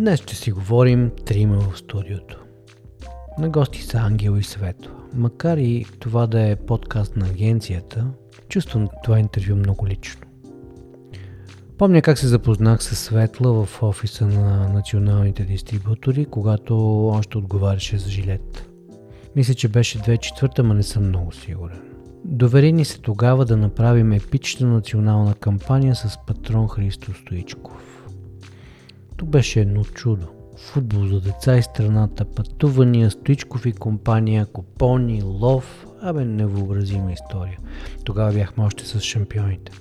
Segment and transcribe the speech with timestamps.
[0.00, 2.38] Днес ще си говорим трима в студиото.
[3.38, 4.92] На гости са Ангел и Светла.
[5.14, 8.06] Макар и това да е подкаст на агенцията,
[8.48, 10.20] чувствам това интервю много лично.
[11.78, 18.10] Помня как се запознах с Светла в офиса на националните дистрибутори, когато още отговаряше за
[18.10, 18.68] жилет.
[19.36, 21.82] Мисля, че беше 2004, ма не съм много сигурен.
[22.24, 27.89] Довери ни се тогава да направим епична национална кампания с патрон Христо Стоичков.
[29.20, 30.26] То беше едно чудо.
[30.56, 37.58] Футбол за деца и страната, пътувания, Стоичков и компания, купони, лов, абе невъобразима история.
[38.04, 39.72] Тогава бяхме още с шампионите.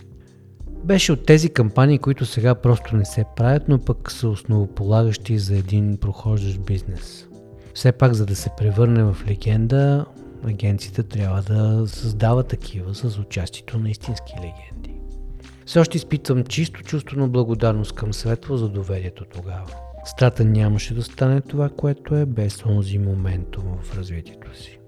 [0.83, 5.57] Беше от тези кампании, които сега просто не се правят, но пък са основополагащи за
[5.57, 7.27] един прохождащ бизнес.
[7.73, 10.05] Все пак, за да се превърне в легенда,
[10.43, 14.98] агенцията трябва да създава такива с участието на истински легенди.
[15.69, 19.65] Все още изпитвам чисто чувство на благодарност към Светло за доверието тогава.
[20.05, 24.79] Страта нямаше да стане това, което е без онзи моментум в развитието си.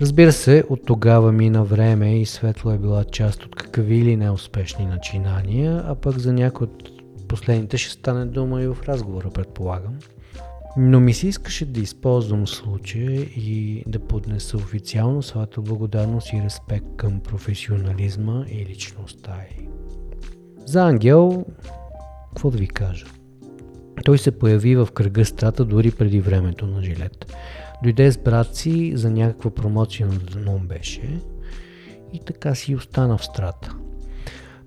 [0.00, 4.86] Разбира се, от тогава мина време и Светло е била част от какви ли неуспешни
[4.86, 6.90] начинания, а пък за някои от
[7.28, 9.94] последните ще стане дума и в разговора, предполагам.
[10.76, 16.86] Но ми се искаше да използвам случая и да поднеса официално своята благодарност и респект
[16.96, 19.68] към професионализма и личността й.
[20.66, 21.44] За Ангел,
[22.28, 23.06] какво да ви кажа?
[24.04, 27.36] Той се появи в кръга страта дори преди времето на жилет.
[27.82, 31.20] Дойде с брат си за някаква промоция на Данон беше
[32.12, 33.76] и така си остана в страта.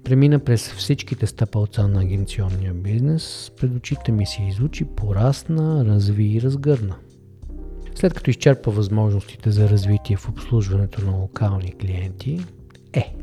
[0.06, 6.42] Премина през всичките стъпалца на агенционния бизнес, пред очите ми се изучи, порасна, разви и
[6.42, 6.96] разгърна.
[7.96, 12.40] След като изчерпа възможностите за развитие в обслужването на локални клиенти,
[12.94, 13.14] е,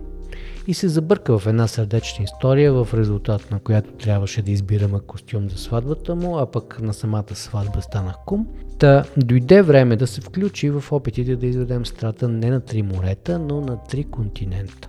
[0.66, 5.50] и се забърка в една сърдечна история, в резултат на която трябваше да избираме костюм
[5.50, 8.46] за сватбата му, а пък на самата сватба станах кум.
[8.78, 13.38] Та дойде време да се включи в опитите да изведем страта не на три морета,
[13.38, 14.88] но на три континента.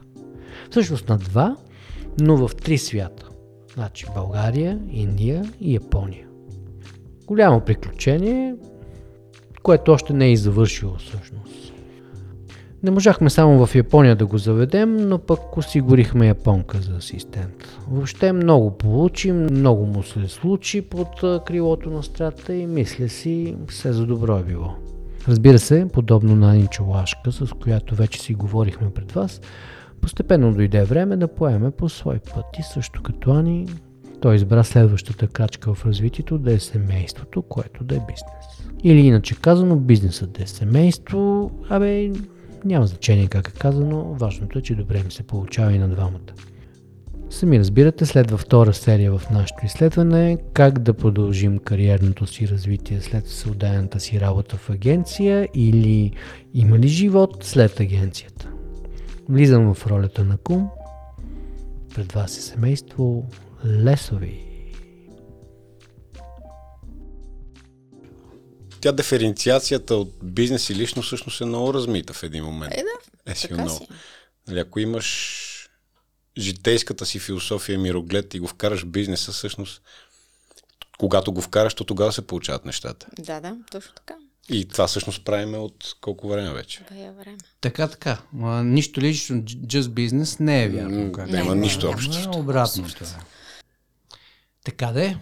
[0.70, 1.56] Всъщност на два,
[2.20, 3.30] но в три свята.
[3.74, 6.28] Значи България, Индия и Япония.
[7.28, 8.56] Голямо приключение,
[9.64, 11.74] което още не е и завършило всъщност.
[12.84, 17.78] Не можахме само в Япония да го заведем, но пък осигурихме японка за асистент.
[17.92, 23.94] Въобще много получи, много му се случи под крилото на страта и мисля си, все
[23.94, 24.76] за добро е било.
[25.28, 29.42] Разбира се, подобно на Аничо Лашка, с която вече си говорихме пред вас,
[30.04, 33.68] Постепенно дойде време да поеме по свой път и също като Ани,
[34.22, 38.70] той избра следващата крачка в развитието да е семейството, което да е бизнес.
[38.84, 42.12] Или иначе казано, бизнесът да е семейство, абе,
[42.66, 46.34] няма значение как е казано, важното е, че добре ми се получава и на двамата.
[47.30, 53.28] Сами разбирате, следва втора серия в нашето изследване как да продължим кариерното си развитие след
[53.28, 56.14] съотделната си работа в агенция или
[56.54, 58.53] има ли живот след агенцията.
[59.30, 60.70] Влизам в ролята на кум.
[61.96, 63.30] Пред вас е семейство
[63.66, 64.46] Лесови.
[68.82, 72.74] Тя диференциацията от бизнес и лично всъщност е много размита в един момент.
[72.74, 73.32] Е, да.
[73.32, 73.78] Е, си така много.
[73.78, 73.88] си.
[74.48, 75.70] Нали, ако имаш
[76.38, 79.82] житейската си философия, мироглед и го вкараш в бизнеса, всъщност,
[80.98, 83.08] когато го вкараш, то тогава се получават нещата.
[83.20, 84.16] Да, да, точно така.
[84.50, 86.86] И това всъщност правиме от колко време вече.
[86.90, 87.38] Бая време.
[87.62, 88.22] Така, така.
[88.42, 91.12] А, нищо лично, just business не е вярно.
[91.12, 91.56] Как няма е.
[91.56, 92.20] нищо общо.
[92.20, 92.88] Няма обратно.
[94.64, 95.16] Така да е.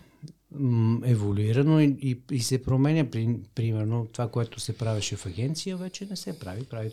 [1.06, 3.10] Еволюирано и, и, и се променя.
[3.10, 6.64] При, примерно това, което се правеше в агенция, вече не се прави.
[6.64, 6.92] Прави,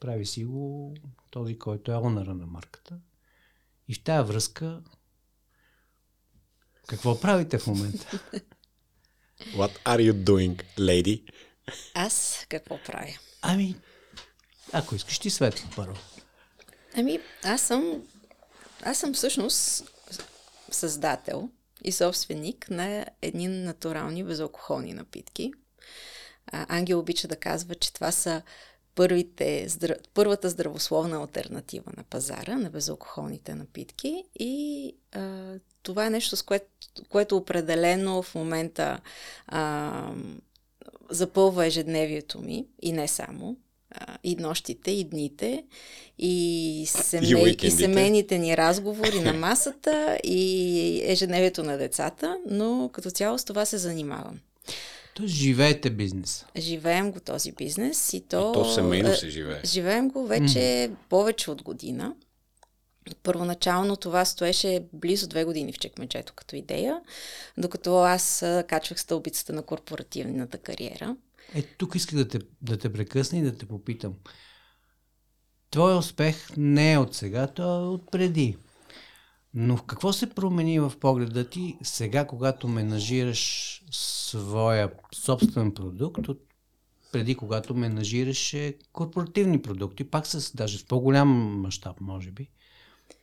[0.00, 0.94] прави си го
[1.30, 2.96] този, който е онъра на марката.
[3.88, 4.80] И в тази връзка
[6.86, 8.20] какво правите в момента?
[9.56, 11.22] What are you doing, lady?
[11.94, 13.18] Аз какво правя?
[13.42, 13.76] Ами,
[14.72, 15.96] ако искаш ти светло първо.
[16.96, 18.02] Ами, аз съм,
[18.82, 19.84] аз съм всъщност
[20.70, 21.48] създател
[21.84, 25.52] и собственик на едни натурални безалкохолни напитки.
[26.46, 28.42] А, Ангел обича да казва, че това са
[28.94, 29.96] първите, здра...
[30.14, 36.66] първата здравословна альтернатива на пазара на безалкохолните напитки и а, това е нещо, с което,
[37.08, 39.00] което определено в момента
[39.46, 40.12] а,
[41.14, 43.56] запълва ежедневието ми и не само.
[43.90, 45.64] А, и нощите, и дните,
[46.18, 53.10] и, семей, и, и семейните ни разговори на масата, и ежедневието на децата, но като
[53.10, 54.38] цяло с това се занимавам.
[55.14, 56.46] Тоест живеете бизнеса.
[56.56, 58.50] Живеем го този бизнес и то...
[58.50, 59.60] И то семейно е, се живее.
[59.64, 62.14] Живеем го вече повече от година.
[63.22, 67.00] Първоначално това стоеше близо две години в чекмеджето като идея,
[67.58, 71.16] докато аз качвах стълбицата на корпоративната кариера.
[71.54, 74.14] Е, тук исках да те, да те прекъсна и да те попитам.
[75.70, 78.56] Твой успех не е от сега, то е от преди.
[79.54, 86.40] Но какво се промени в погледа ти сега, когато менажираш своя собствен продукт, от
[87.12, 91.28] преди когато менажираше корпоративни продукти, пак с даже с по-голям
[91.60, 92.50] мащаб, може би.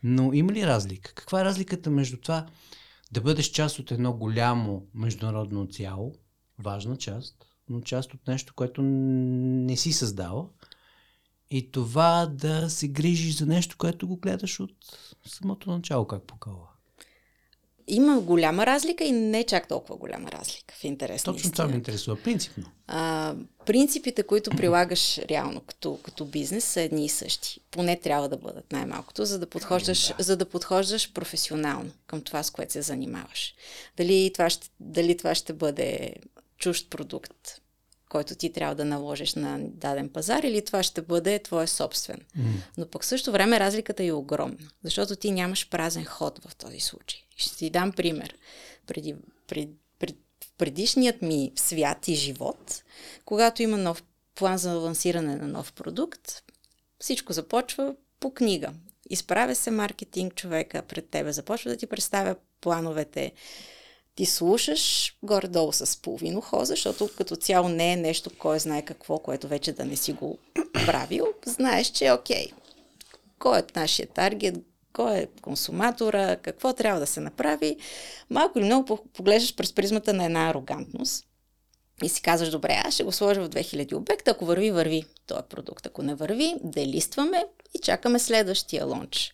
[0.03, 1.13] Но има ли разлика?
[1.13, 2.45] Каква е разликата между това
[3.11, 6.15] да бъдеш част от едно голямо международно цяло,
[6.59, 10.45] важна част, но част от нещо, което не си създава,
[11.49, 14.71] и това да се грижиш за нещо, което го гледаш от
[15.27, 16.67] самото начало, как покова.
[17.87, 21.23] Има голяма разлика и не чак толкова голяма разлика в интерес.
[21.23, 22.65] Точно това ме интересува, принципно.
[22.87, 23.35] А,
[23.65, 27.59] принципите, които прилагаш реално като, като бизнес са едни и същи.
[27.71, 30.23] Поне трябва да бъдат най-малкото, за да подхождаш, да.
[30.23, 33.53] За да подхождаш професионално към това, с което се занимаваш.
[33.97, 36.13] Дали това ще, дали това ще бъде
[36.57, 37.60] чужд продукт,
[38.11, 42.17] който ти трябва да наложиш на даден пазар или това ще бъде твой собствен.
[42.17, 42.43] Mm.
[42.77, 47.21] Но пък също време разликата е огромна, защото ти нямаш празен ход в този случай.
[47.35, 48.35] Ще ти дам пример.
[48.87, 49.15] Преди,
[49.47, 49.69] пред,
[49.99, 50.15] пред,
[50.57, 52.83] предишният ми свят и живот,
[53.25, 54.03] когато има нов
[54.35, 56.43] план за лансиране на нов продукт,
[56.99, 58.73] всичко започва по книга.
[59.09, 63.31] Изправя се маркетинг човека пред тебе, започва да ти представя плановете,
[64.15, 69.19] ти слушаш горе-долу с половин ухо, защото като цяло не е нещо, кой знае какво,
[69.19, 70.37] което вече да не си го
[70.85, 71.27] правил.
[71.45, 72.47] Знаеш, че е окей.
[73.39, 74.55] Кой е нашия таргет,
[74.93, 77.77] кой е консуматора, какво трябва да се направи.
[78.29, 81.25] Малко или много поглеждаш през призмата на една арогантност
[82.03, 85.43] и си казваш, добре, аз ще го сложа в 2000 обекта, ако върви, върви този
[85.49, 85.85] продукт.
[85.85, 89.33] Ако не върви, делистваме и чакаме следващия лонч.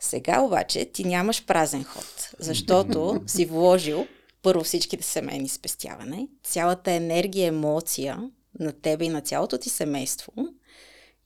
[0.00, 4.06] Сега обаче ти нямаш празен ход, защото си вложил
[4.42, 8.30] първо всичките семейни спестяване, цялата енергия, емоция
[8.60, 10.32] на тебе и на цялото ти семейство.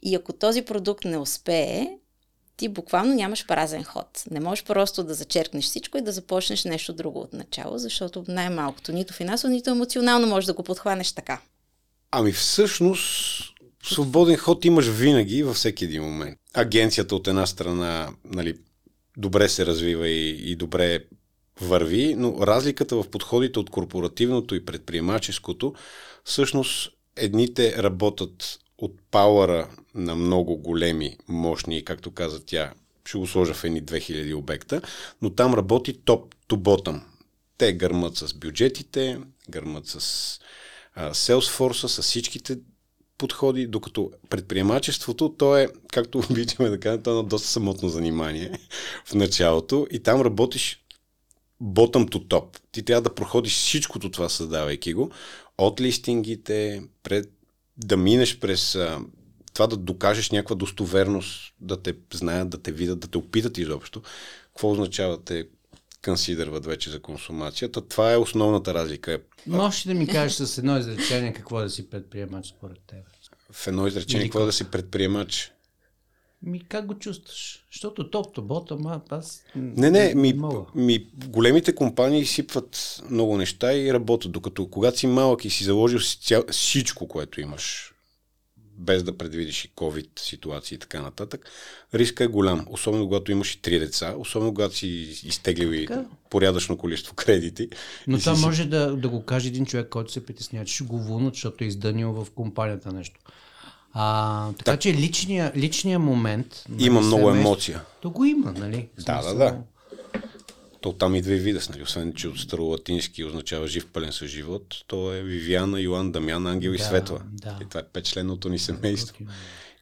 [0.03, 1.89] И ако този продукт не успее,
[2.57, 4.25] ти буквално нямаш празен ход.
[4.31, 8.93] Не можеш просто да зачеркнеш всичко и да започнеш нещо друго от начало, защото най-малкото
[8.93, 11.41] нито финансово, нито емоционално можеш да го подхванеш така.
[12.11, 13.54] Ами всъщност
[13.85, 16.39] свободен ход имаш винаги във всеки един момент.
[16.55, 18.59] Агенцията от една страна нали,
[19.17, 21.05] добре се развива и, и добре
[21.61, 25.75] върви, но разликата в подходите от корпоративното и предприемаческото,
[26.25, 32.73] всъщност едните работят от пауъра на много големи, мощни, както каза тя,
[33.05, 34.83] ще го сложа в едни 2000 обекта,
[35.23, 37.01] но там работи топ to bottom.
[37.59, 39.19] Те гърмат с бюджетите,
[39.51, 40.39] гърмат с
[40.95, 42.57] а, с всичките
[43.19, 48.53] подходи, докато предприемачеството, то е, както обичаме да кажем, то е едно доста самотно занимание
[49.05, 50.85] в началото и там работиш
[51.63, 52.59] bottom to top.
[52.73, 55.11] Ти трябва да проходиш всичкото това, създавайки го,
[55.59, 57.31] от листингите, пред,
[57.77, 58.79] да минеш през
[59.55, 64.03] това да докажеш някаква достоверност, да те знаят, да те видят, да те опитат изобщо.
[64.47, 65.49] Какво означава те
[66.05, 67.89] консидерват вече за консумацията.
[67.89, 69.21] Това е основната разлика.
[69.47, 73.05] Можеш да ми кажеш с едно изречение какво да си предприемач според теб?
[73.53, 75.53] В едно изречение какво да си предприемач?
[76.43, 77.65] Ми как го чувстваш?
[77.73, 80.41] Защото топ-то ботом, аз Не, не, ми,
[80.75, 85.99] ми, големите компании сипват много неща и работят, докато когато си малък и си заложил
[86.51, 87.94] всичко, което имаш
[88.77, 91.51] без да предвидиш и COVID ситуации и така нататък,
[91.95, 92.67] риска е голям.
[92.71, 94.87] Особено когато имаш и три деца, особено когато си
[95.25, 95.89] изтеглил и
[96.31, 97.69] порядъчно количество кредити.
[98.07, 98.43] Но това си...
[98.43, 101.65] може да, да го каже един човек, който се притеснява, че ще го вълнат, защото
[101.65, 103.21] е издънил в компанията нещо.
[103.93, 104.81] А, така так.
[104.81, 106.65] че личния, личния момент.
[106.79, 107.85] Има много емоция.
[108.01, 108.89] То го има, нали?
[109.07, 109.59] Да, да, да.
[110.85, 111.83] То там идва и видес, нали?
[111.83, 116.71] Освен, че от старолатински означава жив пълен с живот, то е Вивиана, Йоан, Дамян, Ангел
[116.71, 117.21] да, и Светла.
[117.33, 117.59] Да.
[117.63, 119.17] И това е петчленото ни семейство.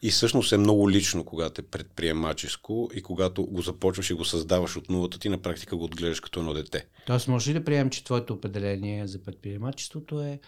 [0.03, 4.77] И всъщност е много лично, когато е предприемаческо и когато го започваш и го създаваш
[4.77, 6.87] от нулата, ти на практика го отгледаш като едно дете.
[7.07, 10.41] Тоест, може ли да приемем, че твоето определение за предприемачеството е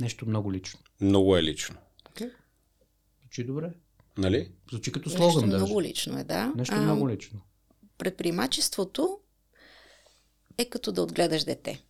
[0.00, 0.80] нещо много лично?
[1.00, 1.76] Много е лично.
[2.14, 2.30] Okay.
[3.22, 3.70] Звучи добре.
[4.18, 4.50] Нали?
[4.70, 5.26] Звучи като слоган.
[5.26, 5.64] Нещо даже.
[5.64, 6.52] много лично е, да.
[6.56, 7.40] Нещо а, много лично.
[7.98, 9.18] Предприемачеството
[10.58, 11.82] е като да отгледаш дете.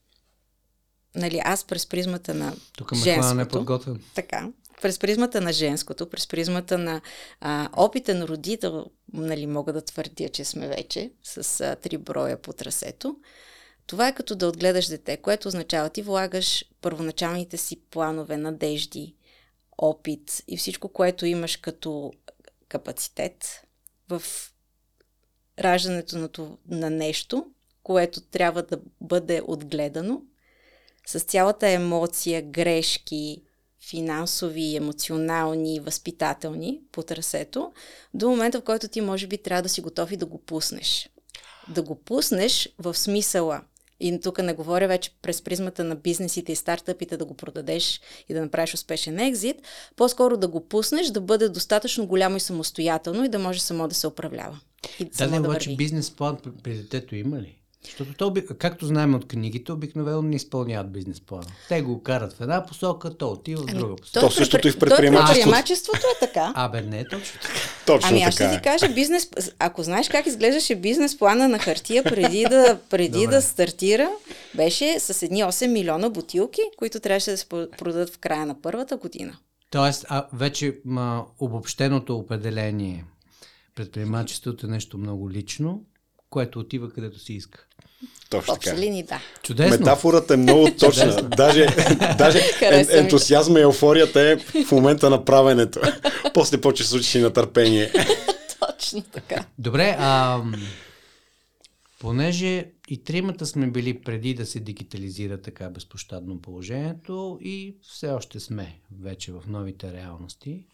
[1.14, 3.48] Нали, аз през призмата на Тук женското, не
[4.14, 4.50] така,
[4.82, 7.00] през призмата на женското, през призмата на
[7.40, 12.52] а, опитен родител, нали, мога да твърдя, че сме вече с а, три броя по
[12.52, 13.16] трасето.
[13.86, 19.14] Това е като да отгледаш дете, което означава ти влагаш първоначалните си планове, надежди,
[19.78, 22.12] опит и всичко, което имаш като
[22.68, 23.62] капацитет
[24.08, 24.22] в
[25.58, 26.28] раждането на,
[26.68, 27.46] на нещо,
[27.88, 30.20] което трябва да бъде отгледано,
[31.06, 33.42] с цялата емоция, грешки,
[33.88, 37.72] финансови, емоционални, възпитателни по трасето,
[38.14, 41.08] до момента, в който ти може би трябва да си готов и да го пуснеш.
[41.68, 43.60] Да го пуснеш в смисъла.
[44.00, 48.34] И тук не говоря вече през призмата на бизнесите и стартъпите да го продадеш и
[48.34, 49.56] да направиш успешен екзит,
[49.96, 53.94] по-скоро да го пуснеш, да бъде достатъчно голямо и самостоятелно и да може само да
[53.94, 54.60] се управлява.
[54.98, 57.58] И да, не, да обаче бизнес план при детето има ли?
[57.84, 61.46] Защото то, както знаем от книгите, обикновено не изпълняват бизнес плана.
[61.68, 64.20] Те го карат в една посока, то отива в ами, друга посока.
[64.20, 65.34] То, същото и в предприемачеството.
[65.34, 66.52] предприемачеството е така.
[66.56, 67.54] Абе, не е точно така.
[67.86, 72.04] Точно ами аз ще ти кажа, бизнес, ако знаеш как изглеждаше бизнес плана на хартия
[72.04, 74.10] преди да, преди да стартира,
[74.54, 78.96] беше с едни 8 милиона бутилки, които трябваше да се продадат в края на първата
[78.96, 79.38] година.
[79.70, 83.04] Тоест, а вече ма, обобщеното определение
[83.74, 85.82] предприемачеството е нещо много лично,
[86.30, 87.64] което отива където си иска.
[88.30, 88.76] Точно така.
[88.76, 89.20] линии, да.
[89.42, 89.78] Чудесно.
[89.78, 91.22] Метафората е много точна.
[91.22, 91.66] даже
[92.18, 95.80] даже ен, ентусиазма и еуфорията е в момента на правенето.
[96.34, 97.92] После почва се случи на търпение.
[98.60, 99.44] Точно така.
[99.58, 100.42] Добре, а,
[101.98, 108.40] понеже и тримата сме били преди да се дигитализира така безпощадно положението и все още
[108.40, 110.64] сме вече в новите реалности,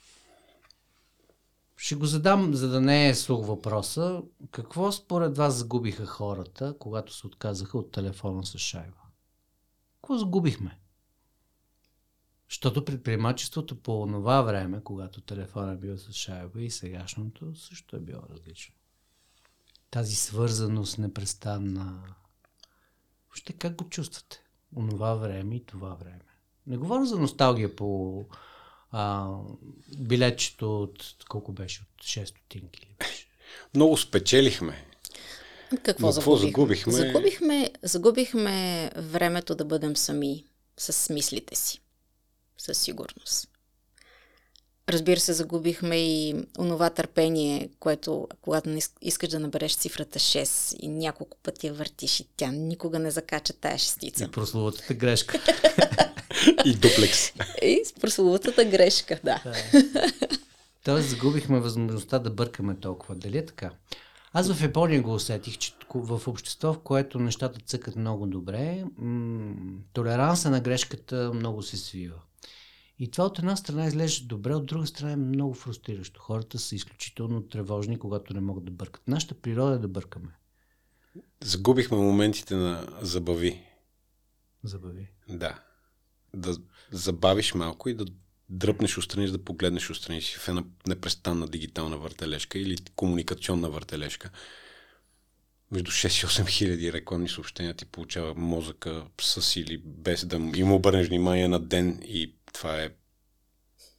[1.85, 4.23] ще го задам, за да не е сух въпроса.
[4.51, 9.01] Какво според вас загубиха хората, когато се отказаха от телефона с шайба?
[9.95, 10.81] Какво загубихме?
[12.51, 18.01] Защото предприемачеството по това време, когато телефон е бил с шайба и сегашното, също е
[18.01, 18.75] било различно.
[19.91, 22.15] Тази свързаност непрестанна.
[23.29, 24.43] Въобще как го чувствате?
[24.77, 26.25] Онова време и това време.
[26.67, 28.27] Не говоря за носталгия по
[28.97, 29.29] а,
[29.99, 31.83] билетчето от колко беше?
[31.83, 33.27] От 6 стотинки ли беше?
[33.75, 34.85] Много спечелихме.
[35.83, 36.93] Какво, какво загубихме?
[36.93, 37.71] загубихме?
[37.83, 40.45] Загубихме времето да бъдем сами
[40.79, 41.81] с мислите си.
[42.59, 43.49] Със сигурност.
[44.89, 50.89] Разбира се, загубихме и онова търпение, което когато не искаш да набереш цифрата 6 и
[50.89, 54.25] няколко пъти я въртиш и тя никога не закача тая шестица.
[54.25, 55.41] И прословутата грешка.
[56.65, 57.33] и дуплекс.
[57.63, 59.43] И с прословутата грешка, да.
[60.85, 63.15] Тоест загубихме възможността да бъркаме толкова.
[63.15, 63.71] Дали е така?
[64.33, 69.55] Аз в Япония го усетих, че в общество, в което нещата цъкат много добре, м-
[69.93, 72.17] толеранса на грешката много се свива.
[72.99, 76.21] И това от една страна изглежда добре, от друга страна е много фрустриращо.
[76.21, 79.09] Хората са изключително тревожни, когато не могат да бъркат.
[79.09, 80.39] Нашата природа е да бъркаме.
[81.43, 83.63] Загубихме моментите на забави.
[84.65, 85.09] Забави.
[85.29, 85.59] Да.
[86.35, 86.57] Да
[86.93, 88.05] забавиш малко и да
[88.49, 94.31] дръпнеш устрани, да погледнеш устрани си в една непрестанна дигитална въртележка или комуникационна въртележка.
[95.71, 100.73] Между 6 и 8 хиляди рекламни съобщения ти получава мозъка с или без да им
[100.73, 102.91] обърнеш внимание на ден и това е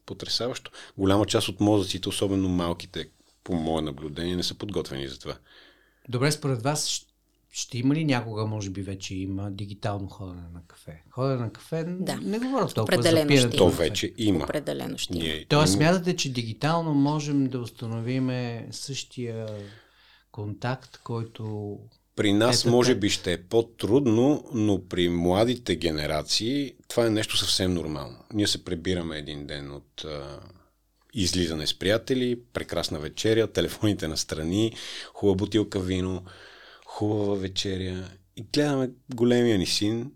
[0.06, 0.72] потрясаващо.
[0.98, 3.10] Голяма част от мозъците, особено малките,
[3.44, 5.38] по мое наблюдение, не са подготвени за това.
[6.10, 7.06] Добре, според вас
[7.58, 11.04] ще има ли някога, може би вече има дигитално ходене на кафе?
[11.12, 12.20] Ходене на кафе, да.
[12.22, 13.58] не говоря толкова Определено за пиенето.
[13.58, 14.44] То вече има.
[14.44, 15.46] Определено ще има.
[15.50, 18.32] Тоест смятате, че дигитално можем да установим
[18.72, 19.48] същия
[20.32, 21.78] контакт, който
[22.16, 27.38] при нас Ето, може би ще е по-трудно, но при младите генерации това е нещо
[27.38, 28.18] съвсем нормално.
[28.34, 30.40] Ние се прибираме един ден от а,
[31.14, 34.74] излизане с приятели, прекрасна вечеря, телефоните на страни,
[35.14, 36.24] хубава бутилка вино,
[36.96, 40.12] хубава вечеря и гледаме големия ни син,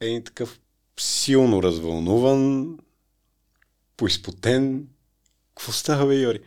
[0.00, 0.60] един такъв
[1.00, 2.78] силно развълнуван,
[3.96, 4.88] поизпотен.
[5.48, 6.40] Какво става, бе, Йори?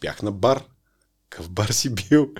[0.00, 0.64] Бях на бар.
[1.28, 2.34] Какъв бар си бил?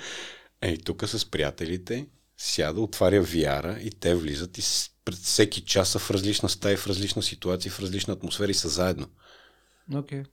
[0.60, 2.06] Ей, тук с приятелите
[2.36, 4.62] сяда, отваря вяра и те влизат и
[5.04, 9.08] пред всеки час в различна стая, в различна ситуация, в различна атмосфера и са заедно.
[9.90, 10.26] Okay.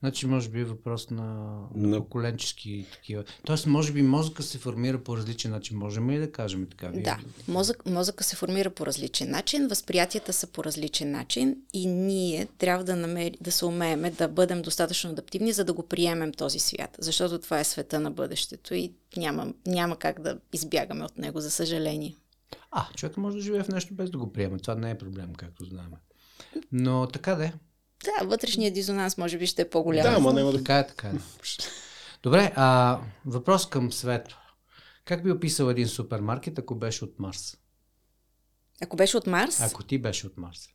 [0.00, 3.24] Значи, може би е въпрос на, на поколенчески такива.
[3.44, 5.78] Тоест, може би мозъка се формира по различен начин.
[5.78, 6.92] Можем ли да кажем така?
[6.94, 12.46] Да, мозък, мозъка се формира по различен начин, възприятията са по различен начин и ние
[12.58, 16.58] трябва да, намери, да се умеем да бъдем достатъчно адаптивни, за да го приемем този
[16.58, 16.96] свят.
[16.98, 21.50] Защото това е света на бъдещето и няма, няма как да избягаме от него, за
[21.50, 22.14] съжаление.
[22.70, 24.58] А, човек може да живее в нещо без да го приеме.
[24.58, 25.90] Това не е проблем, както знаем.
[26.72, 27.52] Но така да е.
[28.06, 30.02] Да, вътрешният дизонанс може би ще е по-голям.
[30.02, 30.58] Да, ама няма да...
[30.58, 31.12] Така е, така е.
[32.22, 34.38] Добре, а, въпрос към Свето.
[35.04, 37.56] Как би описал един супермаркет, ако беше от Марс?
[38.82, 39.60] Ако беше от Марс?
[39.60, 40.68] Ако ти беше от Марс.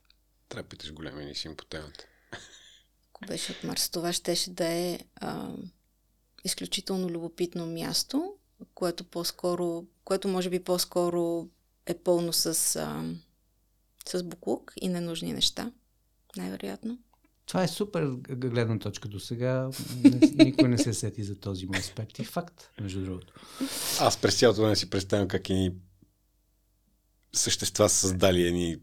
[0.48, 2.04] Трябва да питаш големия ни син по темата.
[3.10, 5.48] Ако беше от Марс, това щеше да е а,
[6.44, 8.34] изключително любопитно място,
[8.74, 11.48] което по-скоро, което може би по-скоро
[11.86, 13.04] е пълно с, а,
[14.06, 15.72] с буклук и ненужни неща,
[16.36, 16.98] най-вероятно.
[17.46, 19.70] Това е супер гледна точка до сега.
[20.34, 22.18] Никой не се сети за този мой аспект.
[22.18, 23.34] И факт, между другото.
[24.00, 25.72] Аз през цялото време си представям как ни
[27.32, 28.76] същества са създали едни,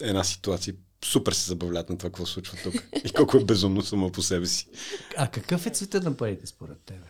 [0.00, 0.74] една ситуация.
[1.04, 2.74] Супер се забавляват на това, какво случва тук.
[3.04, 4.68] И колко е безумно само по себе си.
[5.16, 7.06] А какъв е цветът на парите според тебе?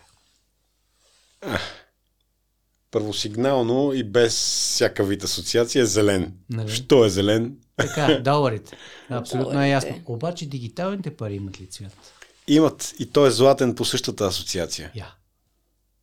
[2.90, 6.36] Първосигнално и без всяка вид асоциация е зелен.
[6.50, 6.70] Нали?
[6.70, 7.58] Що е зелен?
[7.76, 8.76] Така, доларите.
[9.10, 10.02] Абсолютно е ясно.
[10.06, 12.12] Обаче дигиталните пари имат ли цвят?
[12.48, 14.92] Имат и той е златен по същата асоциация.
[14.94, 15.14] Я.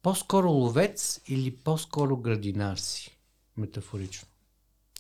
[0.02, 3.18] По-скоро ловец или по-скоро градинар си?
[3.58, 4.28] Метафорично.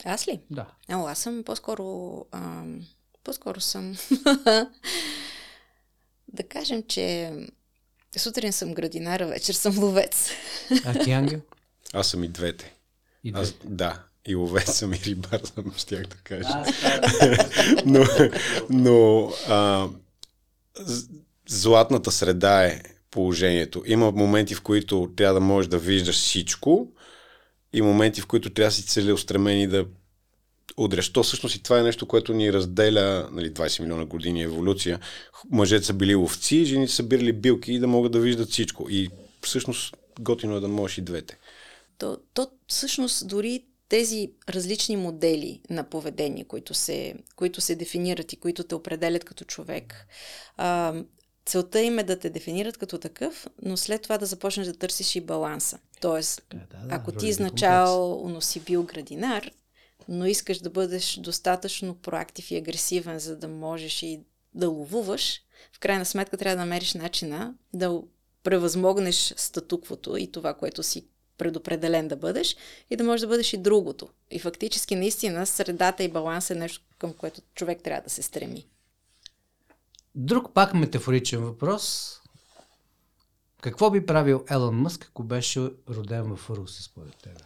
[0.05, 0.41] Аз ли?
[0.51, 0.67] Да.
[0.89, 2.17] О, аз съм по-скоро...
[2.31, 2.81] Ам,
[3.23, 3.97] по-скоро съм...
[6.27, 7.33] да кажем, че
[8.17, 10.29] сутрин съм градинара, вечер съм ловец.
[10.85, 11.41] А ти, Ангел?
[11.93, 12.73] Аз съм и двете.
[13.23, 13.67] И Аз, двете.
[13.67, 16.63] да, и ловец съм и рибар съм, щях да кажа.
[17.85, 18.05] но
[18.69, 19.89] но а,
[21.49, 23.83] златната среда е положението.
[23.85, 26.87] Има моменти, в които трябва да можеш да виждаш всичко
[27.73, 29.85] и моменти, в които трябва да си целеустремени да
[30.77, 31.13] удряш.
[31.13, 34.99] То всъщност и това е нещо, което ни разделя нали, 20 милиона години еволюция.
[35.51, 38.87] Мъжете са били ловци, жените са били билки и да могат да виждат всичко.
[38.89, 39.09] И
[39.41, 41.37] всъщност готино е да можеш и двете.
[41.97, 48.36] То, то всъщност дори тези различни модели на поведение, които се, които се дефинират и
[48.36, 50.07] които те определят като човек,
[50.57, 50.93] а,
[51.45, 55.15] целта им е да те дефинират като такъв, но след това да започнеш да търсиш
[55.15, 55.79] и баланса.
[56.01, 59.51] Тоест, Да, да, да, ако ти изначално си бил градинар,
[60.07, 64.21] но искаш да бъдеш достатъчно проактив и агресивен, за да можеш и
[64.53, 65.41] да ловуваш,
[65.74, 68.01] в крайна сметка трябва да намериш начина да
[68.43, 71.05] превъзмогнеш статуквото и това, което си
[71.41, 72.55] предопределен да бъдеш
[72.89, 74.10] и да можеш да бъдеш и другото.
[74.32, 78.65] И фактически наистина средата и баланс е нещо, към което човек трябва да се стреми.
[80.15, 82.15] Друг пак метафоричен въпрос.
[83.62, 87.39] Какво би правил Елън Мъск, ако беше роден в Русе, според тебе?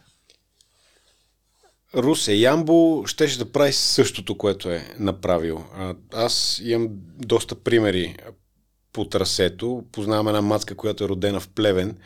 [1.94, 5.64] Русе Ямбо щеше да прави същото, което е направил.
[6.12, 8.16] Аз имам доста примери
[8.92, 9.84] по трасето.
[9.92, 11.98] Познавам една мацка, която е родена в Плевен,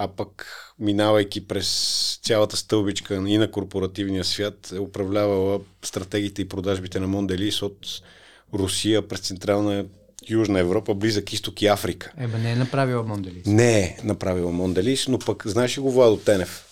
[0.00, 0.46] а пък
[0.78, 7.62] минавайки през цялата стълбичка и на корпоративния свят, е управлявала стратегиите и продажбите на Монделис
[7.62, 7.86] от
[8.54, 9.84] Русия през Централна
[10.30, 12.12] Южна Европа, близък изток и Африка.
[12.18, 13.46] Еба не е направил Монделис.
[13.46, 16.67] Не е направила Монделис, но пък знаеш ли го Владо Тенев?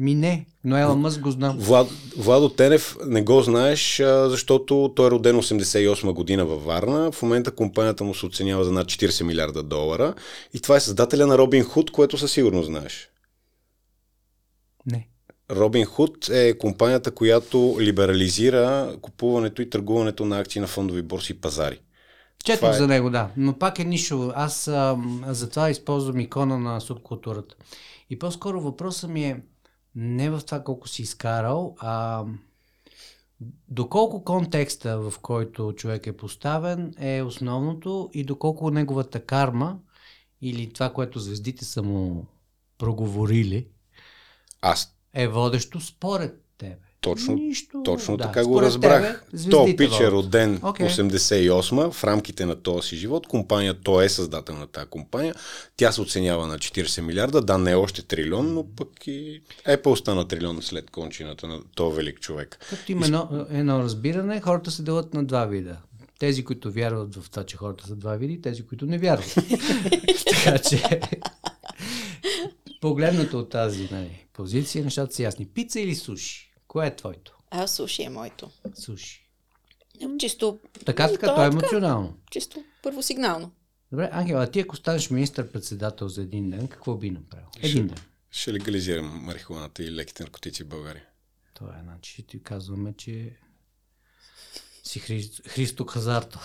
[0.00, 1.58] Ми не, но Елън Мъск го знам.
[1.58, 7.12] Влад, Владо Тенев не го знаеш, защото той е роден 88 година във Варна.
[7.12, 10.14] В момента компанията му се оценява за над 40 милиарда долара.
[10.54, 13.08] И това е създателя на Робин Худ, което със сигурност знаеш.
[14.86, 15.08] Не.
[15.50, 21.40] Робин Худ е компанията, която либерализира купуването и търгуването на акции на фондови борси и
[21.40, 21.80] пазари.
[22.44, 23.30] Четох е- за него, да.
[23.36, 24.32] Но пак е нищо.
[24.34, 27.54] Аз а, затова използвам икона на субкултурата.
[28.10, 29.40] И по-скоро въпросът ми е
[29.94, 32.24] не в това колко си изкарал, а
[33.68, 39.78] доколко контекста, в който човек е поставен, е основното и доколко неговата карма
[40.42, 42.26] или това, което звездите са му
[42.78, 43.68] проговорили,
[44.60, 46.89] Аз е водещо според тебе.
[47.00, 47.82] Точно, Нищо.
[47.84, 48.24] точно да.
[48.24, 49.24] така го Според разбрах.
[49.30, 50.86] тебе, То пич е роден Окей.
[50.86, 53.26] 88 в рамките на този си живот.
[53.26, 55.34] Компания, той е създател на тази компания.
[55.76, 57.40] Тя се оценява на 40 милиарда.
[57.40, 61.96] Да, не е още трилион, но пък и Apple стана трилион след кончината на този
[61.96, 62.58] велик човек.
[62.70, 65.76] Като има едно, едно разбиране, хората се делят на два вида.
[66.18, 69.34] Тези, които вярват в това, че хората са два вида и тези, които не вярват.
[70.26, 71.00] така че,
[72.80, 75.46] погледнато от тази нали, позиция, нещата са ясни.
[75.46, 76.49] Пица или суши?
[76.70, 77.38] Кое е твоето?
[77.50, 78.50] А суши е моето.
[78.74, 79.28] Суши.
[80.18, 80.58] Чисто...
[80.86, 81.44] Така, така, то е така.
[81.44, 82.16] емоционално.
[82.30, 83.52] Чисто първосигнално.
[83.92, 87.46] Добре, Ангел, а ти ако станеш министър-председател за един ден, какво би направил?
[87.62, 87.98] Един ден.
[88.30, 91.04] Ще легализирам марихуаната и леките наркотици в България.
[91.54, 93.36] Това е, значи, ти казваме, че
[94.84, 96.40] си Христо, Христо Хазарто.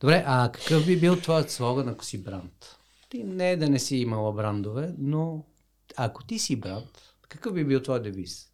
[0.00, 2.76] Добре, а какъв би бил твоят слоган, ако си бранд?
[3.08, 5.44] Ти не е да не си имала брандове, но
[5.96, 8.48] ако ти си бранд, какъв би бил твой девиз?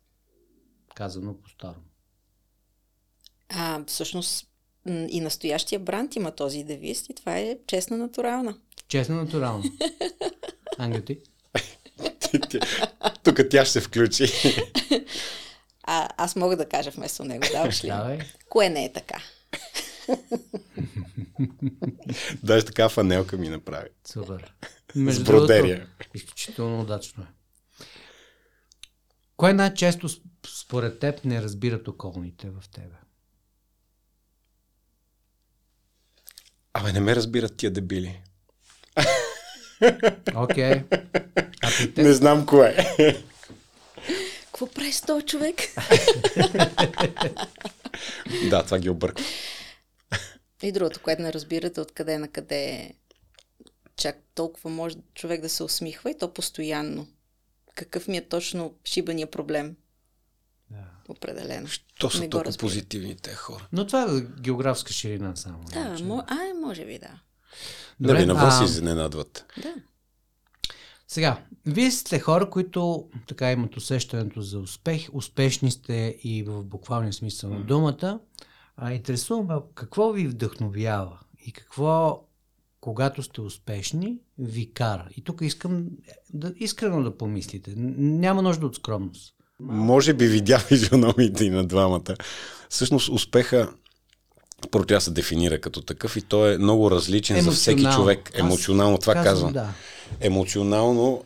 [0.94, 1.80] Казано по-старо.
[3.48, 4.46] А, всъщност
[4.86, 8.58] и настоящия бранд има този девиз и това е честна натурална.
[8.88, 9.64] Честно, натурално.
[10.78, 11.18] Ангел ти?
[13.22, 14.26] Тук тя ще се включи.
[15.82, 17.88] А, аз мога да кажа вместо него, даваш ли?
[17.88, 18.18] Давай.
[18.48, 19.22] Кое не е така?
[22.42, 23.88] Даже така фанелка ми направи.
[24.04, 24.54] Супер.
[24.94, 25.88] С бродерия.
[26.14, 27.37] Изключително удачно е.
[29.38, 30.08] Кое най-често
[30.48, 32.94] според теб не разбират околните в тебе?
[36.72, 38.22] Абе, не ме разбират тия дебили.
[40.36, 40.72] Окей.
[40.72, 42.02] Okay.
[42.02, 42.76] Не знам кое.
[44.44, 45.56] Какво прави с този човек?
[48.50, 49.24] да, това ги обърква.
[50.62, 52.92] И другото, което не разбирате, откъде на къде
[53.96, 57.06] чак толкова може човек да се усмихва и то постоянно.
[57.78, 59.76] Какъв ми е точно шибания проблем?
[60.70, 60.84] Да.
[61.08, 61.68] Определено.
[61.68, 63.68] Що са толкова позитивните хора?
[63.72, 65.64] Но това е географска ширина само.
[65.72, 66.24] Да, мо...
[66.26, 67.20] а, може би да.
[68.00, 68.64] Добре, Дали на вас а...
[68.64, 69.46] изненадват?
[69.62, 69.74] Да.
[71.08, 77.12] Сега, вие сте хора, които така имат усещането за успех, успешни сте и в буквалния
[77.12, 78.20] смисъл на думата.
[78.76, 82.24] А интересувам какво ви вдъхновява и какво,
[82.80, 85.08] когато сте успешни, ви кара.
[85.16, 85.86] И тук искам
[86.34, 87.74] да, искрено да помислите.
[87.76, 89.34] Няма нужда от скромност.
[89.60, 92.16] Може би видя физиономите и на двамата.
[92.68, 93.72] Всъщност успеха
[94.70, 98.30] първо тя се дефинира като такъв и той е много различен за всеки човек.
[98.34, 99.52] Емоционално, Аз това казвам.
[99.52, 99.52] казвам.
[99.52, 99.72] Да.
[100.26, 101.24] Емоционално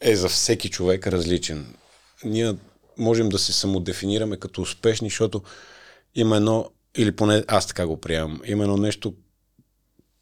[0.00, 1.74] е за всеки човек различен.
[2.24, 2.54] Ние
[2.98, 5.42] можем да се самодефинираме като успешни, защото
[6.14, 9.14] има едно, или поне аз така го приемам, има едно нещо,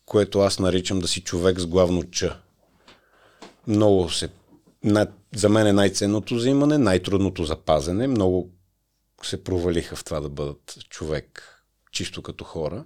[0.06, 2.24] което аз наричам да си човек с главно Ч.
[3.66, 4.28] Много се...
[5.34, 8.06] За мен е най-ценното взимане, най-трудното за пазене.
[8.06, 8.50] Много
[9.22, 11.50] се провалиха в това да бъдат човек
[11.92, 12.84] чисто като хора.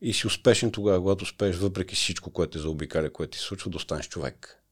[0.00, 3.70] И си успешен тогава, когато успееш, въпреки всичко, което е заобикаля, което ти се случва,
[3.70, 4.62] да останеш човек.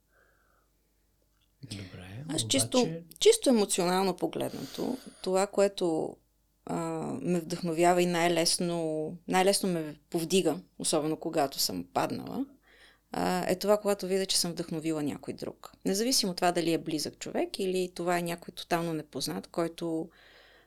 [1.63, 2.25] Добре.
[2.29, 2.49] Аз обаче...
[2.49, 6.17] чисто, чисто емоционално погледнато, това, което
[6.67, 6.77] а,
[7.23, 12.47] ме вдъхновява и най-лесно, най-лесно ме повдига, особено когато съм паднала,
[13.13, 15.73] а, е това, когато видя, че съм вдъхновила някой друг.
[15.85, 20.09] Независимо това дали е близък човек или това е някой тотално непознат, който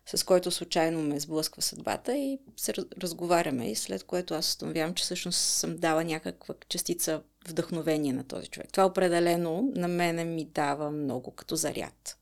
[0.05, 5.03] с който случайно ме сблъсква съдбата и се разговаряме и след което аз установявам, че
[5.03, 8.71] всъщност съм дала някаква частица вдъхновение на този човек.
[8.71, 12.17] Това определено на мене ми дава много като заряд.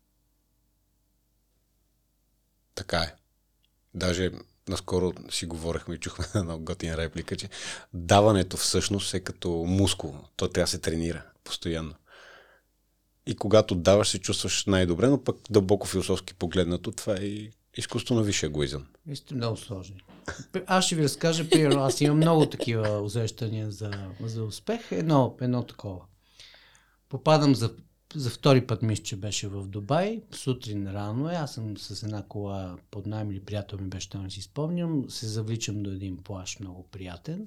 [2.75, 3.22] Така е.
[3.93, 4.31] Даже
[4.69, 7.49] наскоро си говорихме и чухме една готина реплика, че
[7.93, 10.15] даването всъщност е като мускул.
[10.35, 11.93] То трябва да се тренира постоянно.
[13.25, 18.23] И когато даваш, се чувстваш най-добре, но пък дълбоко философски погледнато, това е изкуство на
[18.23, 18.85] висше егоизъм.
[19.05, 20.03] Вие сте много сложни.
[20.65, 23.91] Аз ще ви разкажа, примерно, аз имам много такива усещания за,
[24.23, 24.91] за успех.
[24.91, 26.01] Едно, едно такова.
[27.09, 27.73] Попадам за,
[28.15, 30.21] за втори път, мисля, че беше в Дубай.
[30.31, 34.31] Сутрин рано е, аз съм с една кола под найем или приятел ми беше, там
[34.31, 35.09] си спомням.
[35.09, 37.45] Се завличам до един плаш, много приятен.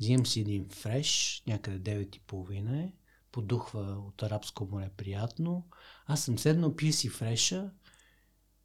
[0.00, 2.92] Взимам си един фреш, някъде 9.30 е.
[3.32, 5.66] Подухва от Арабско море приятно.
[6.06, 7.70] Аз съм седнал, пия си фреша,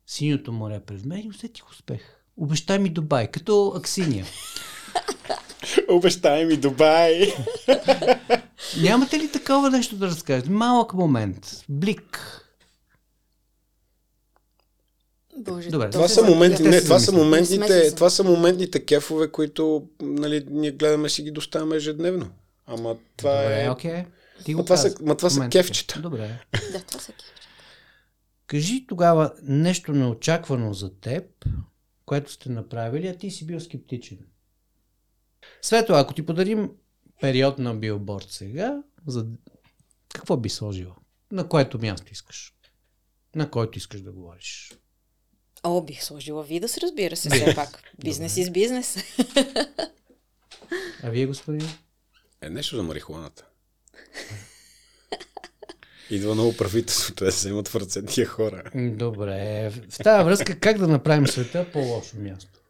[0.07, 2.01] синьото море пред мен и усетих успех.
[2.37, 4.25] Обещай ми Дубай, като Аксиния.
[5.87, 7.33] Обещай ми Дубай.
[8.81, 10.49] Нямате ли такова нещо да разкажете?
[10.49, 11.63] Малък момент.
[11.69, 12.37] Блик.
[15.37, 20.45] Боже, Добре, това са, моменти, не, това, са моментните, това са моментните кефове, които нали,
[20.49, 22.29] ние гледаме си ги доставяме ежедневно.
[22.67, 23.69] Ама това Добре, е...
[23.69, 24.05] Okay.
[24.45, 25.99] Ти ма, това са, ма това са кефчета.
[25.99, 26.39] Добре.
[26.71, 27.41] Да, това са кефчета.
[28.47, 31.23] Кажи тогава нещо неочаквано за теб,
[32.05, 34.17] което сте направили, а ти си бил скептичен.
[35.61, 36.69] Свето, ако ти подарим
[37.21, 39.25] период на билборд сега, за...
[40.13, 40.95] какво би сложила?
[41.31, 42.53] На което място искаш?
[43.35, 44.73] На който искаш да говориш?
[45.63, 47.83] О, бих сложила видос, разбира се, все пак.
[48.03, 48.97] Бизнес из бизнес.
[51.03, 51.67] А вие, господин?
[52.41, 53.45] Е, нещо за марихуаната.
[56.09, 58.71] Идва много правителството да се имат в ръце тия хора.
[58.75, 59.69] Добре.
[59.89, 62.61] В тази връзка как да направим света по-лошо място?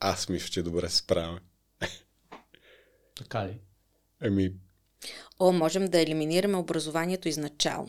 [0.00, 1.40] Аз мисля, че добре се справяме.
[3.18, 3.60] Така ли?
[4.22, 4.52] Еми...
[5.40, 7.88] О, можем да елиминираме образованието изначално.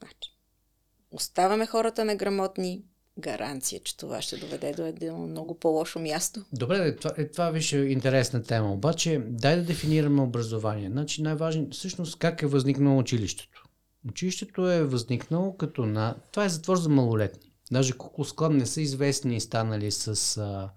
[0.00, 0.36] Значи,
[1.10, 2.84] оставаме хората неграмотни,
[3.18, 6.44] гаранция, че това ще доведе до едно много по-лошо място.
[6.52, 8.72] Добре, това, е, това виж интересна тема.
[8.72, 10.88] Обаче, дай да дефинираме образование.
[10.90, 13.64] Значи най-важно, всъщност, как е възникнало училището.
[14.08, 16.14] Училището е възникнало като на...
[16.32, 17.52] Това е затвор за малолетни.
[17.72, 20.70] Даже колко склад не са известни и станали с а,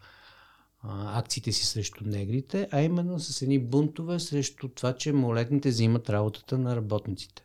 [0.90, 6.58] акциите си срещу негрите, а именно с едни бунтове срещу това, че малолетните взимат работата
[6.58, 7.44] на работниците.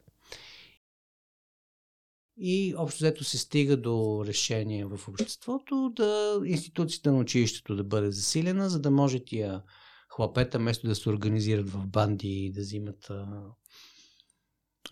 [2.40, 8.10] И общо взето се стига до решение в обществото да институцията на училището да бъде
[8.10, 9.62] засилена, за да може тия
[10.08, 13.42] хлапета, вместо да се организират в банди и да взимат а,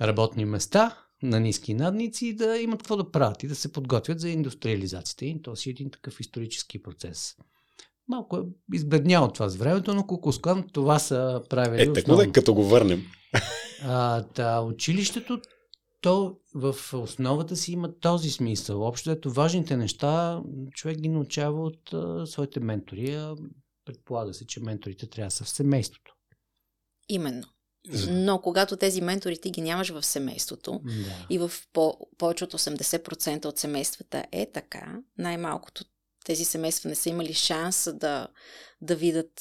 [0.01, 4.29] работни места на ниски надници да имат какво да правят и да се подготвят за
[4.29, 5.25] индустриализацията.
[5.25, 7.37] И то си е един такъв исторически процес.
[8.09, 8.41] Малко е
[8.75, 12.55] избледнял от това с времето, но Кукускан това са правили Е, така да е, като
[12.55, 13.03] го върнем.
[13.85, 15.41] А, да, училището,
[16.01, 18.83] то в основата си има този смисъл.
[18.83, 20.43] Общо ето важните неща
[20.75, 23.35] човек ги научава от а, своите ментори, а
[23.85, 26.15] предполага се, че менторите трябва да са в семейството.
[27.09, 27.47] Именно.
[28.11, 31.27] Но когато тези ментори ти ги нямаш в семейството Да.
[31.31, 35.85] и в по- повече от 80% от семействата е така, най-малкото
[36.27, 38.29] тези семейства не са имали шанс да,
[38.81, 39.33] да, видят,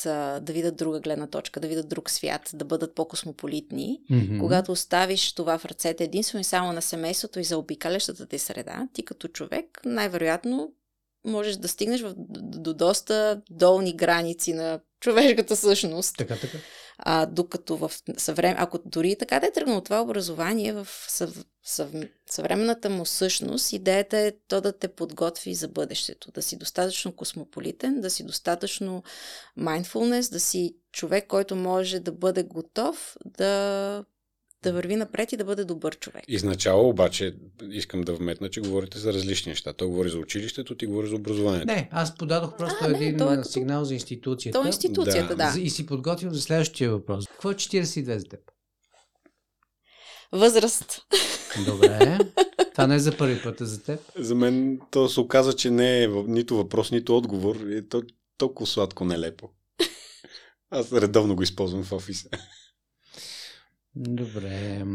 [0.41, 3.99] да видят друга гледна точка, да видят друг свят, да бъдат по-космополитни.
[4.09, 4.39] Мгм.
[4.39, 8.87] Когато оставиш това в ръцете единствено и само на семейството и за обикалящата ти среда,
[8.93, 10.73] ти като човек най-вероятно
[11.25, 16.17] можеш да стигнеш в, до, до доста долни граници на човешката същност.
[16.17, 16.57] Така, така.
[16.97, 18.55] А, докато в съврем...
[18.57, 21.45] ако дори така да е тръгнало това образование в съв...
[21.63, 21.91] Съв...
[22.29, 28.01] съвременната му същност, идеята е то да те подготви за бъдещето, да си достатъчно космополитен,
[28.01, 29.03] да си достатъчно
[29.59, 34.05] mindfulness, да си човек, който може да бъде готов да,
[34.65, 36.23] да върви напред и да бъде добър човек.
[36.27, 37.35] Изначало обаче
[37.71, 39.73] искам да вметна, че говорите за различни неща.
[39.73, 41.65] Той говори за училището, ти говори за образованието.
[41.67, 44.59] Не, аз подадох просто А, не, един то е а, като- сигнал за институцията.
[44.59, 45.49] То е институцията, да.
[45.49, 47.27] За- И си подготвил за следващия въпрос.
[47.27, 48.39] Какво е 42 за теб?
[50.31, 51.01] Възраст.
[51.65, 52.17] Добре.
[52.71, 53.99] Това не е за първи път за теб.
[54.15, 57.55] За мен то се оказа, че не е нито въпрос, нито отговор.
[57.55, 58.03] И то
[58.37, 59.49] толкова сладко нелепо.
[60.69, 62.29] Аз редовно го използвам в офиса.
[63.95, 64.85] Добре.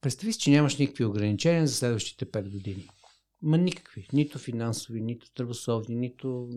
[0.00, 2.88] Представи си, че нямаш никакви ограничения за следващите 5 години.
[3.42, 4.08] Ма никакви.
[4.12, 6.48] Нито финансови, нито здравословни, нито...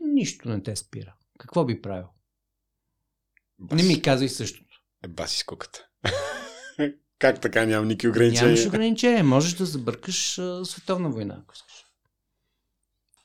[0.00, 1.14] Нищо не те спира.
[1.38, 2.06] Какво би правил?
[3.72, 4.82] Не ми казвай същото.
[5.04, 5.86] Е, баси скуката.
[7.18, 8.54] как така нямам никакви ограничения?
[8.54, 9.24] Нямаш ограничения.
[9.24, 11.86] Можеш да забъркаш а, световна война, ако искаш.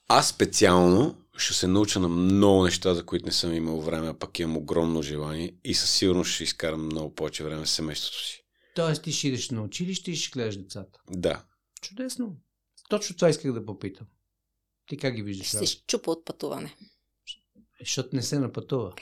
[0.07, 4.13] Аз специално ще се науча на много неща, за които не съм имал време, а
[4.13, 8.43] пък имам огромно желание и със сигурност ще изкарам много повече време с семейството си.
[8.75, 10.99] Тоест ти ще идеш на училище и ще гледаш децата.
[11.09, 11.43] Да.
[11.81, 12.37] Чудесно.
[12.89, 14.07] Точно това исках да попитам.
[14.87, 15.47] Ти как ги виждаш?
[15.47, 16.75] Ще се щупа от пътуване.
[17.79, 18.93] Защото не се напътува.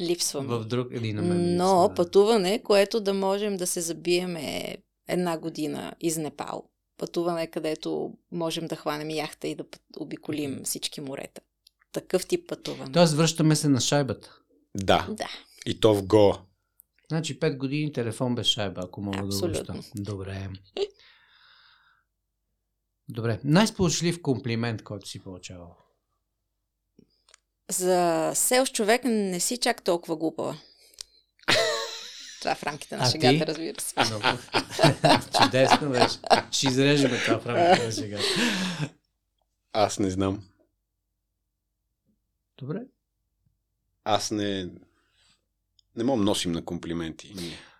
[0.00, 0.46] Липсвам.
[0.46, 1.56] В друг един на мен.
[1.56, 1.94] Но липсва, да.
[1.94, 4.76] пътуване, което да можем да се забиеме
[5.08, 6.70] една година из Непал.
[6.96, 9.64] Пътуване, където можем да хванем яхта и да
[9.96, 11.40] обиколим всички морета.
[11.92, 12.92] Такъв тип пътуване.
[12.92, 14.36] Тоест връщаме се на шайбата.
[14.76, 15.06] Да.
[15.10, 15.28] Да.
[15.66, 16.38] И то в Го.
[17.08, 19.62] Значи 5 години телефон без шайба, ако мога Абсолютно.
[19.64, 19.92] да обобща.
[19.94, 20.48] Добре.
[23.08, 23.40] Добре.
[23.44, 25.76] Най-сполучлив комплимент, който си получавал.
[27.70, 30.56] За селс човек не си чак толкова глупава.
[32.40, 33.46] Това в рамките на А шегата, ти?
[33.46, 33.94] разбира се.
[35.42, 36.18] Чудесно беше.
[36.50, 38.18] Ще изрежем това в рамките на сега.
[39.72, 40.42] Аз не знам.
[42.60, 42.86] Добре.
[44.04, 44.70] Аз не...
[45.96, 47.34] Не мога носим на комплименти.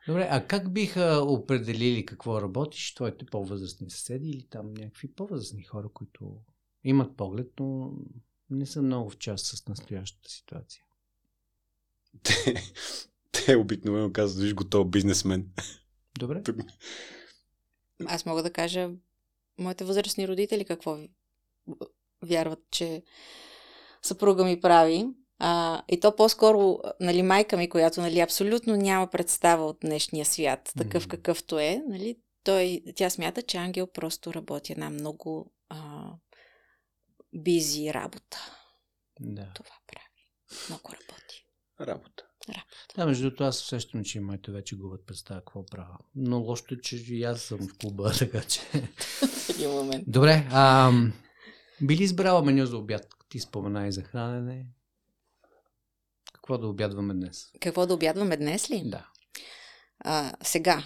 [0.07, 5.89] Добре, а как биха определили какво работиш твоите по-възрастни съседи или там някакви по-възрастни хора,
[5.95, 6.37] които
[6.85, 7.93] имат поглед, но
[8.51, 10.85] не са много в част с настоящата ситуация?
[12.23, 12.55] Те,
[13.33, 15.51] те обикновено казват, виж готов бизнесмен.
[16.19, 16.43] Добре?
[16.43, 16.73] Тук-
[18.07, 18.91] Аз мога да кажа
[19.59, 20.99] моите възрастни родители какво
[22.23, 23.03] вярват, че
[24.03, 25.07] съпруга ми прави.
[25.39, 30.73] А, и то по-скоро, нали, майка ми, която нали, абсолютно няма представа от днешния свят,
[30.79, 36.11] такъв какъвто е, нали, той, тя смята, че Ангел просто работи една много а,
[37.35, 38.39] бизи работа.
[39.21, 39.53] Да.
[39.55, 40.27] Това прави.
[40.69, 41.47] Много работи.
[41.81, 42.25] Работа.
[42.97, 45.99] Да, между другото, аз усещам, че моите вече губят представа какво правя.
[46.15, 48.61] Но лошото е, че и аз съм в клуба, така че...
[49.51, 50.05] Един момент.
[50.07, 50.93] Добре, а,
[51.83, 53.20] би ли избрала меню за обяд?
[53.31, 54.67] Ти спомена и за хранене.
[56.33, 57.51] Какво да обядваме днес?
[57.61, 58.91] Какво да обядваме днес ли?
[58.91, 59.11] Да.
[59.99, 60.85] А, сега,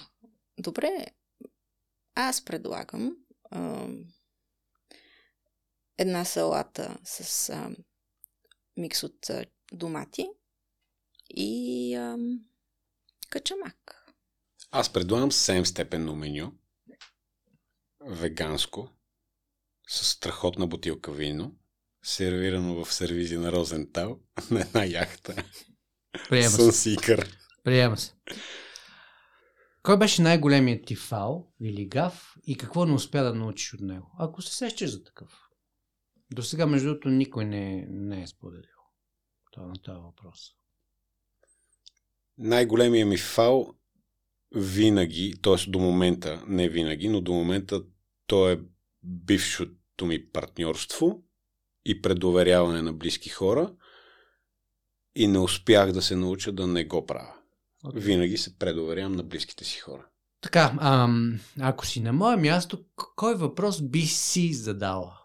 [0.58, 1.06] добре,
[2.14, 3.16] аз предлагам
[3.50, 3.88] а,
[5.98, 7.70] една салата с а,
[8.76, 10.26] микс от а, домати
[11.30, 12.18] и а,
[13.28, 14.06] качамак.
[14.70, 16.52] Аз предлагам 7 степенно меню.
[18.00, 18.88] Веганско.
[19.88, 21.52] С страхотна бутилка вино.
[22.04, 24.20] Сервирано в сервизи на Розентал.
[24.50, 25.34] На една яхта.
[26.28, 26.56] Приема се.
[26.56, 27.30] Сънсикър.
[27.64, 28.14] Приема се.
[29.82, 34.10] Кой беше най-големият ти фал или гаф и какво не успя да научиш от него?
[34.18, 35.40] Ако се сещаш за такъв.
[36.32, 38.64] До сега, между другото, никой не, не е споделил.
[39.50, 40.50] Това на този въпрос.
[42.38, 43.74] Най-големият ми фал
[44.54, 45.70] винаги, т.е.
[45.70, 47.82] до момента, не винаги, но до момента
[48.26, 48.60] то е
[49.02, 51.23] бившото ми партньорство
[51.84, 53.72] и предоверяване на близки хора
[55.16, 57.34] и не успях да се науча да не го правя.
[57.84, 57.98] Okay.
[57.98, 60.06] Винаги се предоверявам на близките си хора.
[60.40, 62.84] Така, ам, ако си на мое място,
[63.16, 65.18] кой въпрос би си задала?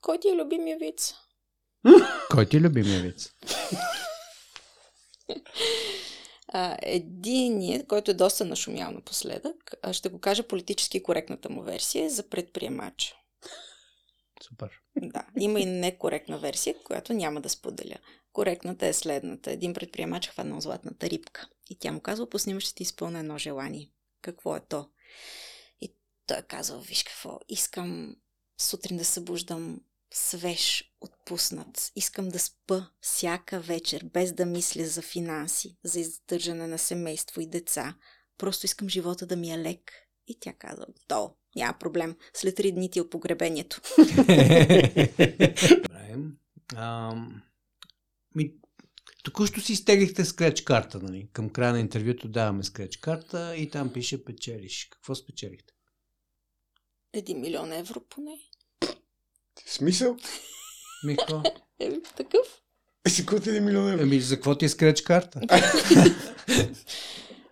[0.00, 1.14] Кой ти е любимия виц?
[2.30, 3.32] Кой ти е любимия виц?
[6.82, 12.28] Единият, който е доста нашумял напоследък, ще го кажа политически коректната му версия, е за
[12.28, 13.14] предприемач.
[14.42, 14.80] Супер.
[14.96, 17.96] Да, има и некоректна версия, която няма да споделя.
[18.32, 19.50] Коректната е следната.
[19.50, 21.48] Един предприемач хванал златната рибка.
[21.70, 23.90] И тя му казва, пусни ще ти изпълня едно желание.
[24.22, 24.88] Какво е то?
[25.80, 25.94] И
[26.26, 28.16] той казва, виж какво, искам
[28.60, 29.80] сутрин да събуждам
[30.14, 31.92] свеж, отпуснат.
[31.96, 37.46] Искам да спа всяка вечер, без да мисля за финанси, за издържане на семейство и
[37.46, 37.96] деца.
[38.38, 39.92] Просто искам живота да ми е лек.
[40.28, 42.16] И тя казва, то, няма проблем.
[42.34, 43.80] След три дни ти от погребението.
[45.78, 46.16] Добре.
[46.76, 47.42] Ам...
[48.34, 48.54] Ми,
[49.22, 51.28] току-що си изтеглихте скреч карта, нали?
[51.32, 54.88] Към края на интервюто даваме скреч карта и там пише печелиш.
[54.90, 55.74] Какво спечелихте?
[57.12, 58.38] Един милион евро поне.
[59.66, 60.16] В смисъл?
[61.04, 61.42] Мико?
[61.80, 62.62] Е, такъв.
[63.06, 64.02] Е, си купи един милион евро.
[64.02, 65.40] Еми, за какво ти е скреч карта?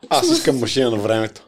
[0.08, 1.46] Аз искам машина на времето.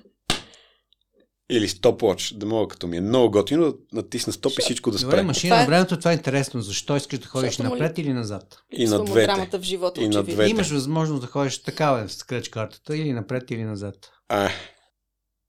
[1.51, 4.99] Или стопвоч, да мога като ми е много готино да натисна стоп и всичко да
[4.99, 5.07] спре.
[5.07, 6.61] Добре, машина на времето, това е интересно.
[6.61, 8.57] Защо искаш да ходиш Защото му ли- напред или назад?
[8.73, 9.59] И на двете.
[9.59, 10.35] в живота, И на очевидно.
[10.35, 10.51] двете.
[10.51, 13.95] Имаш възможност да ходиш такава е скреч картата или напред или назад.
[14.29, 14.51] А,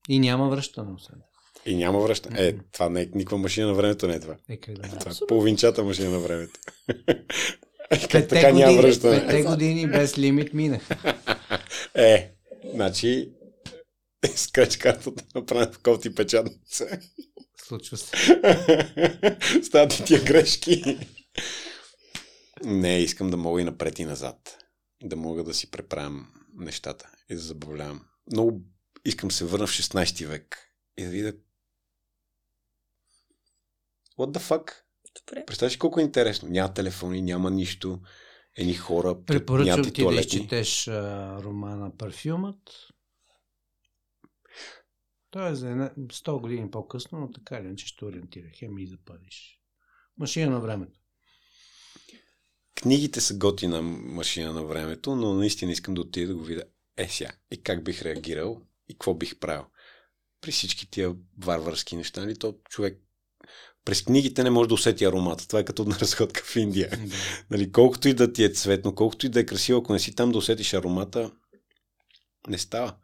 [0.08, 0.90] И няма връщане,
[1.66, 2.40] и няма връщане.
[2.40, 4.36] Е, това не е никаква машина на времето, не е това.
[4.48, 4.98] Е, да.
[4.98, 6.60] Това е половинчата машина на времето.
[7.90, 9.20] как Петте така няма години, връщане?
[9.20, 10.96] петте години без лимит минаха.
[11.94, 12.32] Е,
[12.74, 13.30] значи
[14.36, 17.00] скреч картата направена в кофти печатница.
[17.66, 18.16] Случва се.
[19.62, 20.98] Стават и тия грешки.
[22.64, 24.58] Не, искам да мога и напред и назад.
[25.02, 28.04] Да мога да си преправям нещата и да забавлявам.
[28.32, 28.60] Много
[29.04, 30.58] искам да се върна в 16 век
[30.98, 31.32] и да видя
[34.18, 34.72] What the fuck?
[35.20, 35.44] Добре.
[35.46, 36.48] Представяш колко е интересно?
[36.48, 38.00] Няма телефони, няма нищо.
[38.56, 40.36] Едни хора, Препоръчвам ти да туалети.
[40.36, 42.58] изчетеш а, романа Парфюмът.
[45.44, 48.46] Е за една, 100 години по-късно, но така или иначе ще ориентира.
[48.54, 49.60] Хем и да париш.
[50.18, 50.98] Машина на времето.
[52.74, 56.64] Книгите са готина машина на времето, но наистина искам да отида да го видя.
[56.96, 57.32] Е, сега.
[57.50, 59.64] И как бих реагирал и какво бих правил.
[60.40, 63.02] При всички тия варварски неща, нали, то човек
[63.84, 65.46] през книгите не може да усети аромата.
[65.46, 66.90] Това е като на разходка в Индия.
[67.50, 70.14] Нали, колкото и да ти е цветно, колкото и да е красиво, ако не си
[70.14, 71.32] там да усетиш аромата,
[72.48, 72.96] не става.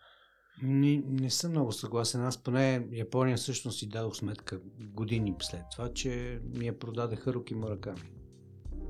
[0.62, 2.24] Не, не съм много съгласен.
[2.24, 7.54] Аз поне Япония всъщност си дадох сметка години след това, че ми я продаdeха руки
[7.54, 8.12] Мураками.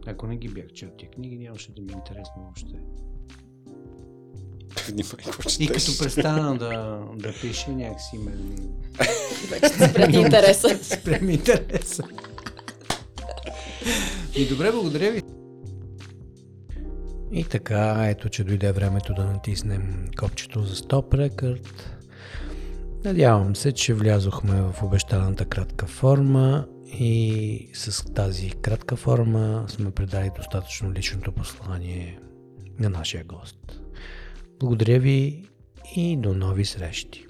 [0.06, 2.74] Ако не ги бях чел тия книги, нямаше да ми е интересно въобще.
[4.88, 5.04] Внимай,
[5.60, 8.32] И като престана да, да пише, някакси ме
[9.50, 10.78] Вече се спряти интереса.
[10.84, 12.04] спреми интереса.
[14.36, 15.22] И добре, благодаря ви.
[17.32, 21.68] И така, ето, че дойде времето да натиснем копчето за Stop Record.
[23.04, 30.30] Надявам се, че влязохме в обещаната кратка форма и с тази кратка форма сме предали
[30.36, 32.18] достатъчно личното послание
[32.78, 33.80] на нашия гост.
[34.60, 35.48] Благодаря ви
[35.96, 37.26] и до нови срещи.